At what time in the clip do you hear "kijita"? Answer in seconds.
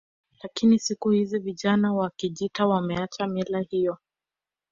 2.15-2.67